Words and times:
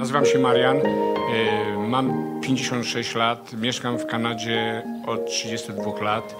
Nazywam 0.00 0.26
się 0.26 0.38
Marian, 0.38 0.76
y, 0.76 0.82
mam 1.88 2.40
56 2.42 3.14
lat, 3.14 3.52
mieszkam 3.52 3.98
w 3.98 4.06
Kanadzie 4.06 4.82
od 5.06 5.26
32 5.26 6.02
lat. 6.02 6.36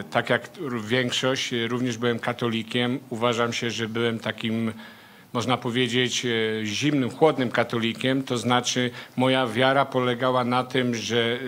Y, 0.00 0.04
Tak 0.10 0.30
jak 0.30 0.48
większość, 0.84 1.52
y, 1.52 1.68
również 1.68 1.98
byłem 1.98 2.18
katolikiem. 2.18 2.98
Uważam 3.10 3.52
się, 3.52 3.70
że 3.70 3.88
byłem 3.88 4.18
takim, 4.18 4.72
można 5.32 5.56
powiedzieć, 5.56 6.26
zimnym, 6.64 7.10
chłodnym 7.10 7.50
katolikiem. 7.50 8.22
To 8.22 8.38
znaczy 8.38 8.90
moja 9.16 9.46
wiara 9.46 9.84
polegała 9.84 10.44
na 10.44 10.64
tym, 10.64 10.94
że 10.94 11.38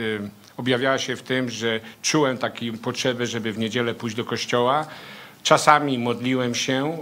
objawiała 0.56 0.98
się 0.98 1.16
w 1.16 1.22
tym, 1.22 1.50
że 1.50 1.80
czułem 2.02 2.38
taką 2.38 2.66
potrzebę, 2.82 3.26
żeby 3.26 3.52
w 3.52 3.58
niedzielę 3.58 3.94
pójść 3.94 4.16
do 4.16 4.24
kościoła. 4.24 4.86
Czasami 5.42 5.98
modliłem 5.98 6.54
się, 6.54 6.98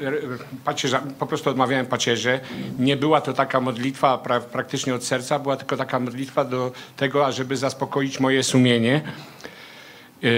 y, 0.00 0.64
pacierza, 0.64 1.02
po 1.18 1.26
prostu 1.26 1.50
odmawiałem 1.50 1.86
pacierze. 1.86 2.40
Nie 2.78 2.96
była 2.96 3.20
to 3.20 3.32
taka 3.32 3.60
modlitwa 3.60 4.18
pra, 4.18 4.40
praktycznie 4.40 4.94
od 4.94 5.04
serca, 5.04 5.38
była 5.38 5.56
tylko 5.56 5.76
taka 5.76 6.00
modlitwa 6.00 6.44
do 6.44 6.72
tego, 6.96 7.26
ażeby 7.26 7.56
zaspokoić 7.56 8.20
moje 8.20 8.42
sumienie. 8.42 9.02
E, 10.22 10.28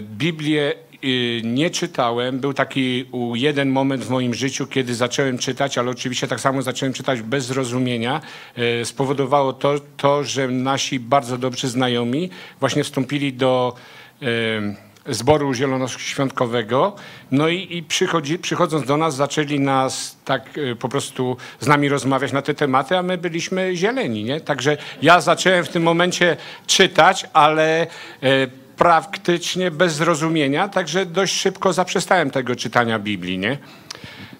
Biblię 0.00 0.74
e, 0.74 1.06
nie 1.42 1.70
czytałem. 1.70 2.40
Był 2.40 2.54
taki 2.54 3.06
jeden 3.34 3.70
moment 3.70 4.04
w 4.04 4.10
moim 4.10 4.34
życiu, 4.34 4.66
kiedy 4.66 4.94
zacząłem 4.94 5.38
czytać, 5.38 5.78
ale 5.78 5.90
oczywiście 5.90 6.28
tak 6.28 6.40
samo 6.40 6.62
zacząłem 6.62 6.92
czytać 6.92 7.22
bez 7.22 7.46
zrozumienia. 7.46 8.20
Spowodowało 8.84 9.52
to, 9.52 9.74
to 9.96 10.24
że 10.24 10.48
nasi 10.48 11.00
bardzo 11.00 11.38
dobrzy 11.38 11.68
znajomi 11.68 12.30
właśnie 12.60 12.84
wstąpili 12.84 13.32
do 13.32 13.74
zboru 15.08 15.54
zielonoświątkowego. 15.54 16.96
No 17.30 17.48
i, 17.48 17.76
i 17.76 17.82
przychodzi, 17.82 18.38
przychodząc 18.38 18.86
do 18.86 18.96
nas, 18.96 19.16
zaczęli 19.16 19.60
nas 19.60 20.16
tak 20.24 20.58
e, 20.58 20.76
po 20.76 20.88
prostu 20.88 21.36
z 21.60 21.66
nami 21.66 21.88
rozmawiać 21.88 22.32
na 22.32 22.42
te 22.42 22.54
tematy, 22.54 22.98
a 22.98 23.02
my 23.02 23.18
byliśmy 23.18 23.76
zieleni, 23.76 24.24
nie? 24.24 24.40
Także 24.40 24.76
ja 25.02 25.20
zacząłem 25.20 25.64
w 25.64 25.68
tym 25.68 25.82
momencie 25.82 26.36
czytać, 26.66 27.26
ale 27.32 27.82
e, 27.82 27.86
praktycznie 28.76 29.70
bez 29.70 29.94
zrozumienia, 29.94 30.68
także 30.68 31.06
dość 31.06 31.34
szybko 31.34 31.72
zaprzestałem 31.72 32.30
tego 32.30 32.56
czytania 32.56 32.98
Biblii, 32.98 33.38
nie? 33.38 33.58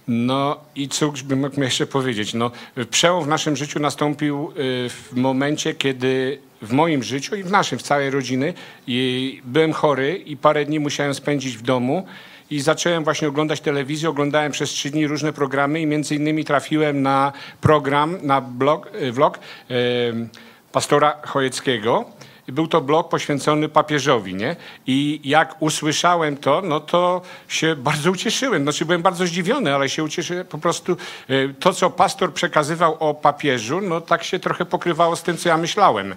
No 0.08 0.60
i 0.74 0.88
cóż 0.88 1.22
bym 1.22 1.40
mógł 1.40 1.60
jeszcze 1.60 1.86
powiedzieć? 1.86 2.34
No, 2.34 2.50
przełom 2.90 3.24
w 3.24 3.28
naszym 3.28 3.56
życiu 3.56 3.80
nastąpił 3.80 4.50
y, 4.50 4.88
w 4.88 5.12
momencie, 5.12 5.74
kiedy 5.74 6.38
w 6.62 6.72
moim 6.72 7.02
życiu 7.02 7.36
i 7.36 7.42
w 7.42 7.50
naszym, 7.50 7.78
w 7.78 7.82
całej 7.82 8.10
rodziny 8.10 8.54
i 8.86 9.40
byłem 9.44 9.72
chory 9.72 10.16
i 10.16 10.36
parę 10.36 10.64
dni 10.64 10.80
musiałem 10.80 11.14
spędzić 11.14 11.56
w 11.56 11.62
domu 11.62 12.06
i 12.50 12.60
zacząłem 12.60 13.04
właśnie 13.04 13.28
oglądać 13.28 13.60
telewizję, 13.60 14.08
oglądałem 14.08 14.52
przez 14.52 14.70
trzy 14.70 14.90
dni 14.90 15.06
różne 15.06 15.32
programy 15.32 15.80
i 15.80 15.86
między 15.86 16.14
innymi 16.14 16.44
trafiłem 16.44 17.02
na 17.02 17.32
program, 17.60 18.18
na 18.22 18.40
blog, 18.40 18.90
y, 19.02 19.12
vlog 19.12 19.38
y, 19.70 19.74
pastora 20.72 21.16
Chojeckiego. 21.26 22.04
Był 22.48 22.66
to 22.66 22.80
blog 22.80 23.08
poświęcony 23.08 23.68
papieżowi, 23.68 24.34
nie? 24.34 24.56
I 24.86 25.20
jak 25.24 25.62
usłyszałem 25.62 26.36
to, 26.36 26.62
no 26.64 26.80
to 26.80 27.22
się 27.48 27.76
bardzo 27.76 28.10
ucieszyłem. 28.10 28.62
Znaczy 28.62 28.84
byłem 28.84 29.02
bardzo 29.02 29.26
zdziwiony, 29.26 29.74
ale 29.74 29.88
się 29.88 30.04
ucieszyłem. 30.04 30.46
Po 30.46 30.58
prostu 30.58 30.96
e, 31.28 31.48
to, 31.48 31.72
co 31.72 31.90
pastor 31.90 32.32
przekazywał 32.32 32.96
o 33.00 33.14
papieżu, 33.14 33.80
no 33.80 34.00
tak 34.00 34.24
się 34.24 34.38
trochę 34.38 34.64
pokrywało 34.64 35.16
z 35.16 35.22
tym, 35.22 35.36
co 35.36 35.48
ja 35.48 35.56
myślałem. 35.56 36.14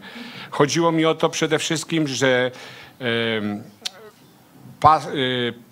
Chodziło 0.51 0.91
mi 0.91 1.05
o 1.05 1.15
to 1.15 1.29
przede 1.29 1.59
wszystkim, 1.59 2.07
że 2.07 2.51
y, 3.01 3.05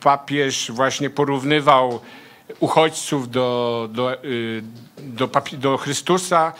papież 0.01 0.71
właśnie 0.71 1.09
porównywał 1.09 1.99
uchodźców 2.59 3.31
do, 3.31 3.89
do, 3.91 4.23
y, 4.23 4.63
do, 4.97 5.29
do 5.53 5.77
Chrystusa. 5.77 6.53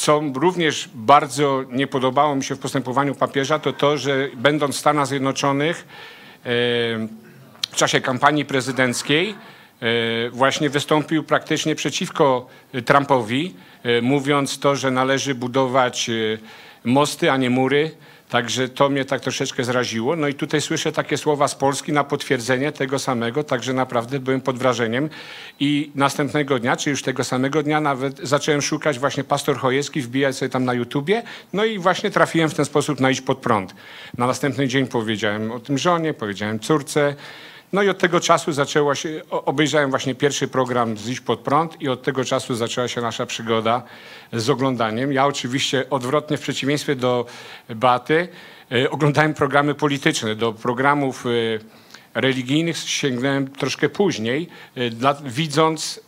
Co 0.00 0.22
również 0.34 0.88
bardzo 0.94 1.64
nie 1.70 1.86
podobało 1.86 2.36
mi 2.36 2.44
się 2.44 2.54
w 2.54 2.58
postępowaniu 2.58 3.14
papieża, 3.14 3.58
to 3.58 3.72
to, 3.72 3.98
że 3.98 4.28
będąc 4.34 4.76
w 4.76 4.78
Stanach 4.78 5.06
Zjednoczonych 5.06 5.76
e, 5.78 6.48
w 7.70 7.76
czasie 7.76 8.00
kampanii 8.00 8.44
prezydenckiej 8.44 9.34
e, 9.80 10.30
właśnie 10.30 10.70
wystąpił 10.70 11.24
praktycznie 11.24 11.74
przeciwko 11.74 12.46
Trumpowi, 12.84 13.54
e, 13.82 14.00
mówiąc 14.02 14.58
to, 14.58 14.76
że 14.76 14.90
należy 14.90 15.34
budować 15.34 16.10
mosty, 16.84 17.30
a 17.30 17.36
nie 17.36 17.50
mury. 17.50 17.90
Także 18.30 18.68
to 18.68 18.88
mnie 18.88 19.04
tak 19.04 19.20
troszeczkę 19.20 19.64
zraziło. 19.64 20.16
No 20.16 20.28
i 20.28 20.34
tutaj 20.34 20.60
słyszę 20.60 20.92
takie 20.92 21.16
słowa 21.16 21.48
z 21.48 21.54
Polski 21.54 21.92
na 21.92 22.04
potwierdzenie 22.04 22.72
tego 22.72 22.98
samego, 22.98 23.44
także 23.44 23.72
naprawdę 23.72 24.20
byłem 24.20 24.40
pod 24.40 24.58
wrażeniem. 24.58 25.08
I 25.60 25.90
następnego 25.94 26.58
dnia, 26.58 26.76
czy 26.76 26.90
już 26.90 27.02
tego 27.02 27.24
samego 27.24 27.62
dnia 27.62 27.80
nawet 27.80 28.18
zacząłem 28.22 28.62
szukać 28.62 28.98
właśnie 28.98 29.24
pastor 29.24 29.56
Chojecki, 29.58 30.00
wbijać 30.00 30.36
sobie 30.36 30.48
tam 30.48 30.64
na 30.64 30.74
YouTubie, 30.74 31.22
no 31.52 31.64
i 31.64 31.78
właśnie 31.78 32.10
trafiłem 32.10 32.50
w 32.50 32.54
ten 32.54 32.64
sposób 32.64 33.00
na 33.00 33.10
iść 33.10 33.20
pod 33.20 33.38
prąd. 33.38 33.74
Na 34.18 34.26
następny 34.26 34.68
dzień 34.68 34.86
powiedziałem 34.86 35.52
o 35.52 35.60
tym 35.60 35.78
żonie, 35.78 36.14
powiedziałem 36.14 36.60
córce, 36.60 37.14
no 37.72 37.82
i 37.82 37.88
od 37.88 37.98
tego 37.98 38.20
czasu 38.20 38.52
zaczęła 38.52 38.94
się, 38.94 39.22
obejrzałem 39.30 39.90
właśnie 39.90 40.14
pierwszy 40.14 40.48
program 40.48 40.98
z 40.98 41.08
Iść 41.08 41.20
Pod 41.20 41.40
Prąd 41.40 41.82
i 41.82 41.88
od 41.88 42.02
tego 42.02 42.24
czasu 42.24 42.54
zaczęła 42.54 42.88
się 42.88 43.00
nasza 43.00 43.26
przygoda 43.26 43.82
z 44.32 44.50
oglądaniem. 44.50 45.12
Ja 45.12 45.26
oczywiście 45.26 45.90
odwrotnie 45.90 46.36
w 46.36 46.40
przeciwieństwie 46.40 46.96
do 46.96 47.26
Baty 47.68 48.28
e, 48.72 48.90
oglądałem 48.90 49.34
programy 49.34 49.74
polityczne. 49.74 50.36
Do 50.36 50.52
programów 50.52 51.26
e, 51.26 51.30
religijnych 52.14 52.78
sięgnąłem 52.78 53.48
troszkę 53.50 53.88
później, 53.88 54.48
e, 54.76 55.14
widząc, 55.24 56.00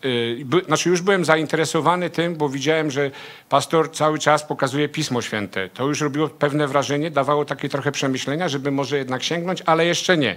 znaczy 0.67 0.89
już 0.89 1.03
byłem 1.03 1.25
zainteresowany 1.25 2.11
tym, 2.11 2.37
bo 2.37 2.49
widziałem, 2.49 2.91
że 2.91 3.11
pastor 3.49 3.93
cały 3.93 4.19
czas 4.19 4.45
pokazuje 4.45 4.89
Pismo 4.89 5.23
Święte. 5.23 5.69
To 5.69 5.87
już 5.87 6.01
robiło 6.01 6.29
pewne 6.29 6.69
wrażenie, 6.69 7.11
dawało 7.11 7.45
takie 7.45 7.69
trochę 7.69 7.93
przemyślenia, 7.93 8.49
żeby 8.49 8.71
może 8.71 8.99
jednak 8.99 9.23
sięgnąć, 9.23 9.63
ale 9.67 9.87
jeszcze 9.87 10.17
nie. 10.17 10.37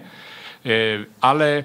E, 0.65 0.69
Ale 1.21 1.63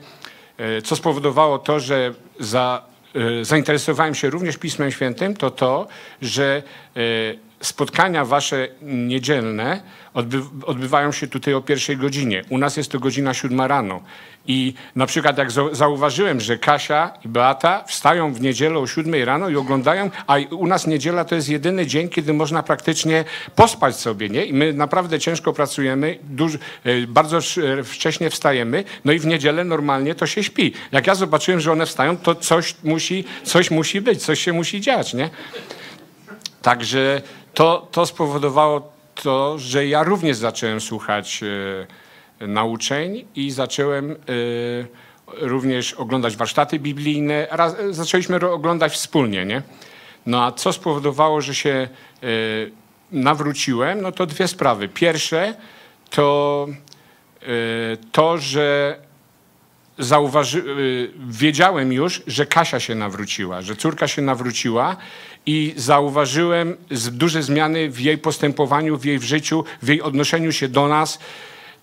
e, 0.59 0.83
co 0.83 0.97
spowodowało 0.97 1.59
to, 1.59 1.81
że 1.81 2.15
za, 2.39 2.83
e, 3.15 3.45
zainteresowałem 3.45 4.15
się 4.15 4.31
również 4.31 4.57
Pismem 4.57 4.91
Świętym, 4.91 5.37
to 5.37 5.51
to, 5.51 5.87
że 6.23 6.63
spotkania 7.63 8.25
wasze 8.25 8.69
niedzielne 8.83 9.81
odby, 10.15 10.43
odbywają 10.67 11.13
się 11.13 11.27
tutaj 11.27 11.55
o 11.55 11.61
pierwszej 11.63 11.97
godzinie. 11.97 12.45
U 12.49 12.59
nas 12.59 12.77
jest 12.77 12.91
to 12.93 12.99
godzina 12.99 13.35
siódma 13.35 13.69
rano. 13.69 14.01
I 14.47 14.75
na 14.97 15.07
przykład 15.07 15.39
jak 15.39 15.51
zau- 15.51 15.75
zauważyłem, 15.75 16.41
że 16.41 16.59
Kasia 16.59 17.13
i 17.25 17.29
Beata 17.29 17.85
wstają 17.87 18.33
w 18.35 18.41
niedzielę 18.41 18.79
o 18.79 18.87
siódmej 18.87 19.25
rano 19.25 19.49
i 19.49 19.57
oglądają, 19.57 20.11
a 20.27 20.37
u 20.51 20.67
nas 20.67 20.87
niedziela 20.87 21.25
to 21.25 21.35
jest 21.35 21.49
jedyny 21.49 21.87
dzień, 21.87 22.09
kiedy 22.09 22.33
można 22.33 22.63
praktycznie 22.63 23.25
pospać 23.57 23.97
sobie, 23.97 24.29
nie? 24.29 24.45
I 24.45 24.53
my 24.53 24.73
naprawdę 24.73 25.19
ciężko 25.21 25.53
pracujemy, 25.53 26.19
e, 26.85 27.07
bardzo 27.07 27.37
sz- 27.39 27.87
wcześnie 27.87 28.31
wstajemy, 28.31 28.85
no 29.05 29.13
i 29.13 29.19
w 29.19 29.27
niedzielę 29.27 29.65
normalnie 29.65 30.15
to 30.15 30.27
się 30.27 30.43
śpi. 30.43 30.73
Jak 30.93 31.07
ja 31.07 31.15
zobaczyłem, 31.15 31.61
że 31.61 31.73
one 31.73 31.87
wstają, 31.87 32.17
to 32.17 32.35
coś 32.35 32.75
musi, 32.85 33.25
coś 33.45 33.71
musi 33.71 34.01
być, 34.01 34.23
coś 34.23 34.41
się 34.41 34.53
musi 34.53 34.81
dziać, 34.81 35.15
nie? 35.15 35.31
Także 36.63 37.23
to, 37.55 37.89
to 37.91 38.07
spowodowało 38.07 38.93
to, 39.15 39.59
że 39.59 39.87
ja 39.87 40.03
również 40.03 40.37
zacząłem 40.37 40.81
słuchać 40.81 41.41
e, 42.41 42.47
nauczeń 42.47 43.25
i 43.37 43.51
zacząłem 43.51 44.11
e, 44.11 44.17
również 45.27 45.95
oglądać 45.95 46.37
warsztaty 46.37 46.79
biblijne. 46.79 47.47
Raz, 47.51 47.75
e, 47.79 47.95
zaczęliśmy 47.95 48.51
oglądać 48.51 48.93
wspólnie, 48.93 49.47
nie? 49.47 49.63
No 50.27 50.45
a 50.45 50.53
co 50.53 50.73
spowodowało, 50.73 51.41
że 51.41 51.55
się 51.55 51.89
nawróciłem? 53.13 54.01
No 54.01 54.13
to 54.13 54.27
dwie 54.27 54.49
sprawy. 54.49 54.89
Pierwsze 54.89 55.55
to 56.11 56.67
to, 58.13 58.39
że 58.39 58.97
zauważy, 60.01 60.59
y, 60.59 61.11
wiedziałem 61.29 61.93
już, 61.93 62.23
że 62.27 62.47
Kasia 62.47 62.81
się 62.81 62.95
nawróciła, 62.95 63.63
że 63.63 63.77
córka 63.77 64.09
się 64.09 64.23
nawróciła 64.23 64.97
i 65.47 65.75
zauważyłem 65.77 66.77
duże 67.13 67.43
zmiany 67.43 67.91
w 67.91 68.01
jej 68.01 68.19
postępowaniu, 68.19 68.97
w 68.97 69.05
jej 69.05 69.21
życiu, 69.21 69.65
w 69.83 69.89
jej 69.89 70.03
odnoszeniu 70.03 70.53
się 70.53 70.69
do 70.69 70.89
nas. 70.89 71.19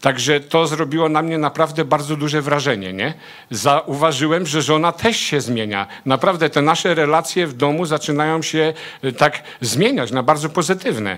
Także 0.01 0.39
to 0.39 0.67
zrobiło 0.67 1.09
na 1.09 1.21
mnie 1.21 1.37
naprawdę 1.37 1.85
bardzo 1.85 2.15
duże 2.15 2.41
wrażenie, 2.41 2.93
nie? 2.93 3.13
Zauważyłem, 3.51 4.47
że 4.47 4.61
żona 4.61 4.91
też 4.91 5.17
się 5.17 5.41
zmienia. 5.41 5.87
Naprawdę 6.05 6.49
te 6.49 6.61
nasze 6.61 6.95
relacje 6.95 7.47
w 7.47 7.53
domu 7.53 7.85
zaczynają 7.85 8.41
się 8.41 8.73
y, 9.03 9.13
tak 9.13 9.43
zmieniać 9.61 10.11
na 10.11 10.23
bardzo 10.23 10.49
pozytywne. 10.49 11.17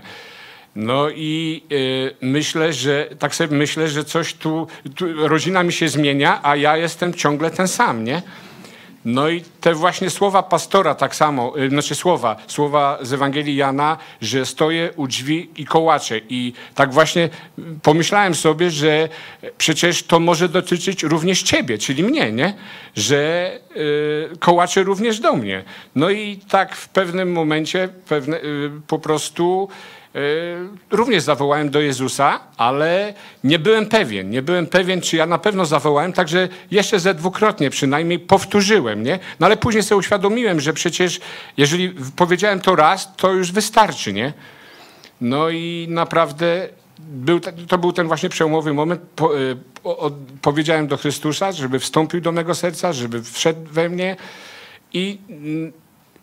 No 0.75 1.09
i 1.09 1.63
y, 1.71 2.15
myślę, 2.21 2.73
że 2.73 3.09
tak 3.19 3.35
sobie 3.35 3.57
myślę, 3.57 3.87
że 3.87 4.03
coś 4.03 4.33
tu, 4.33 4.67
tu, 4.95 5.27
rodzina 5.27 5.63
mi 5.63 5.73
się 5.73 5.89
zmienia, 5.89 6.39
a 6.43 6.55
ja 6.55 6.77
jestem 6.77 7.13
ciągle 7.13 7.51
ten 7.51 7.67
sam, 7.67 8.03
nie? 8.03 8.21
No 9.05 9.29
i 9.29 9.41
te 9.61 9.73
właśnie 9.73 10.09
słowa 10.09 10.43
pastora 10.43 10.95
tak 10.95 11.15
samo, 11.15 11.59
y, 11.59 11.69
znaczy 11.69 11.95
słowa, 11.95 12.35
słowa 12.47 12.97
z 13.01 13.13
Ewangelii 13.13 13.55
Jana, 13.55 13.97
że 14.21 14.45
stoję 14.45 14.91
u 14.95 15.07
drzwi 15.07 15.49
i 15.57 15.65
kołaczę. 15.65 16.19
I 16.29 16.53
tak 16.75 16.93
właśnie 16.93 17.29
pomyślałem 17.83 18.35
sobie, 18.35 18.71
że 18.71 19.09
przecież 19.57 20.03
to 20.03 20.19
może 20.19 20.49
dotyczyć 20.49 21.03
również 21.03 21.43
ciebie, 21.43 21.77
czyli 21.77 22.03
mnie, 22.03 22.31
nie? 22.31 22.53
Że 22.95 23.51
y, 24.33 24.37
kołacze 24.39 24.83
również 24.83 25.19
do 25.19 25.33
mnie. 25.33 25.63
No 25.95 26.09
i 26.09 26.39
tak 26.49 26.75
w 26.75 26.89
pewnym 26.89 27.31
momencie 27.31 27.89
pewne, 28.07 28.37
y, 28.37 28.71
po 28.87 28.99
prostu 28.99 29.69
również 30.91 31.23
zawołałem 31.23 31.69
do 31.69 31.81
Jezusa, 31.81 32.39
ale 32.57 33.13
nie 33.43 33.59
byłem 33.59 33.85
pewien. 33.85 34.29
Nie 34.29 34.41
byłem 34.41 34.67
pewien, 34.67 35.01
czy 35.01 35.17
ja 35.17 35.25
na 35.25 35.37
pewno 35.37 35.65
zawołałem, 35.65 36.13
także 36.13 36.47
jeszcze 36.71 36.99
ze 36.99 37.13
dwukrotnie 37.13 37.69
przynajmniej 37.69 38.19
powtórzyłem, 38.19 39.03
nie? 39.03 39.19
No 39.39 39.45
ale 39.45 39.57
później 39.57 39.83
sobie 39.83 39.99
uświadomiłem, 39.99 40.59
że 40.59 40.73
przecież 40.73 41.19
jeżeli 41.57 41.95
powiedziałem 42.15 42.59
to 42.59 42.75
raz, 42.75 43.15
to 43.15 43.31
już 43.31 43.51
wystarczy, 43.51 44.13
nie? 44.13 44.33
No 45.21 45.49
i 45.49 45.87
naprawdę 45.89 46.69
był, 46.99 47.39
to 47.39 47.77
był 47.77 47.93
ten 47.93 48.07
właśnie 48.07 48.29
przełomowy 48.29 48.73
moment. 48.73 49.01
Po, 49.15 49.39
y, 49.39 49.57
o, 49.83 49.97
o, 49.97 50.11
powiedziałem 50.41 50.87
do 50.87 50.97
Chrystusa, 50.97 51.51
żeby 51.51 51.79
wstąpił 51.79 52.21
do 52.21 52.31
mego 52.31 52.55
serca, 52.55 52.93
żeby 52.93 53.23
wszedł 53.23 53.61
we 53.71 53.89
mnie 53.89 54.15
i 54.93 55.17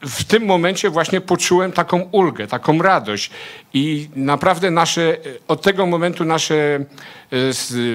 w 0.03 0.25
tym 0.25 0.45
momencie 0.45 0.91
właśnie 0.91 1.21
poczułem 1.21 1.73
taką 1.73 2.09
ulgę, 2.13 2.47
taką 2.47 2.83
radość 2.83 3.31
i 3.75 4.09
naprawdę 4.17 4.71
nasze, 4.71 5.17
od 5.49 5.63
tego 5.63 5.87
momentu 5.87 6.25
nasze 6.25 6.85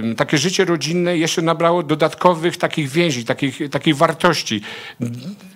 e, 0.09 0.15
takie 0.15 0.38
życie 0.38 0.65
rodzinne 0.65 1.18
jeszcze 1.18 1.42
nabrało 1.42 1.83
dodatkowych 1.83 2.57
takich 2.57 2.89
więzi, 2.89 3.25
takich, 3.25 3.69
takiej 3.69 3.94
wartości. 3.94 4.62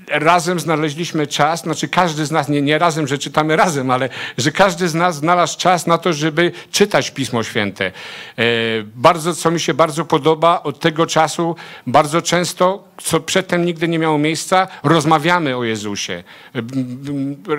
Razem 0.08 0.60
znaleźliśmy 0.60 1.28
czas, 1.28 1.62
znaczy 1.62 1.88
każdy 1.88 2.26
z 2.26 2.32
nas, 2.32 2.50
nie, 2.50 2.62
nie 2.62 2.78
razem, 2.78 3.08
że 3.08 3.18
czytamy 3.18 3.56
razem, 3.56 3.92
ale 3.92 4.10
że 4.38 4.52
każdy 4.52 4.88
z 4.88 4.94
nas 4.94 5.16
znalazł 5.16 5.58
czas 5.58 5.88
na 5.88 5.98
to, 5.98 6.14
żeby 6.14 6.52
czytać 6.72 7.12
Pismo 7.12 7.44
Święte. 7.44 7.86
E, 7.86 8.44
Bardzo, 8.96 9.34
co 9.36 9.52
mi 9.52 9.60
się 9.60 9.74
bardzo 9.74 10.06
podoba, 10.06 10.64
od 10.64 10.80
tego 10.80 11.06
czasu 11.06 11.56
bardzo 11.88 12.22
często, 12.22 12.88
co 13.02 13.20
przedtem 13.20 13.66
nigdy 13.66 13.88
nie 13.88 14.00
miało 14.00 14.18
miejsca, 14.18 14.68
rozmawiamy 14.84 15.58
o 15.58 15.64
Jezusie. 15.64 16.24
E, 16.56 16.62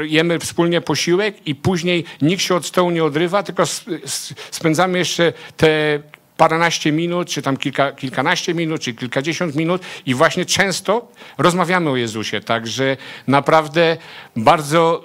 Jemy 0.07 0.39
wspólnie 0.39 0.81
posiłek 0.81 1.47
i 1.47 1.55
później 1.55 2.05
nikt 2.23 2.43
się 2.43 2.55
od 2.55 2.67
stołu 2.67 2.91
nie 2.91 3.05
odrywa, 3.05 3.43
tylko 3.43 3.63
spędzamy 4.51 4.99
jeszcze 4.99 5.33
te 5.57 6.01
paręnaście 6.37 6.93
minut, 6.93 7.29
czy 7.29 7.43
tam 7.43 7.57
kilka, 7.57 7.93
kilkanaście 7.93 8.55
minut, 8.55 8.81
czy 8.81 8.95
kilkadziesiąt 8.95 9.55
minut 9.55 9.83
i 10.07 10.15
właśnie 10.15 10.45
często 10.45 11.09
rozmawiamy 11.39 11.91
o 11.91 11.97
Jezusie. 11.97 12.41
Także 12.41 12.97
naprawdę 13.29 13.97
bardzo 14.37 15.05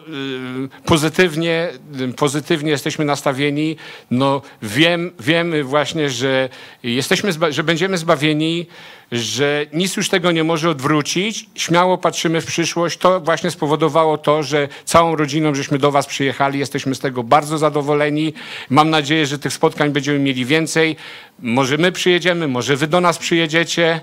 y, 0.78 0.84
pozytywnie, 0.86 1.70
y, 2.02 2.14
pozytywnie 2.14 2.72
jesteśmy 2.72 3.06
nastawieni. 3.06 3.76
No, 4.12 4.42
wiem, 4.62 5.12
wiemy 5.20 5.64
właśnie, 5.64 6.10
że 6.10 6.50
jesteśmy, 6.84 7.32
że 7.50 7.64
będziemy 7.64 7.98
zbawieni, 7.98 8.68
że 9.12 9.66
nic 9.74 9.98
już 9.98 10.10
tego 10.10 10.32
nie 10.32 10.44
może 10.44 10.70
odwrócić. 10.70 11.46
Śmiało 11.56 11.98
patrzymy 11.98 12.42
w 12.42 12.46
przyszłość. 12.46 12.98
To 12.98 13.20
właśnie 13.20 13.52
spowodowało 13.52 14.18
to, 14.18 14.44
że 14.44 14.68
całą 14.86 15.16
rodziną 15.16 15.56
żeśmy 15.56 15.78
do 15.78 15.92
Was 15.92 16.08
przyjechali. 16.08 16.60
Jesteśmy 16.60 16.96
z 16.96 17.00
tego 17.00 17.24
bardzo 17.24 17.58
zadowoleni. 17.58 18.34
Mam 18.70 18.90
nadzieję, 18.90 19.26
że 19.26 19.40
tych 19.40 19.54
spotkań 19.54 19.92
będziemy 19.92 20.20
mieli 20.20 20.46
więcej. 20.46 20.96
Może 21.40 21.78
my 21.78 21.92
przyjedziemy, 21.92 22.48
może 22.48 22.76
Wy 22.76 22.88
do 22.88 23.02
nas 23.02 23.18
przyjedziecie. 23.18 24.02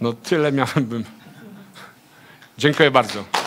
No 0.00 0.12
tyle 0.12 0.52
miałem 0.52 0.84
bym. 0.84 1.04
Dziękuję 2.58 2.90
bardzo. 2.90 3.41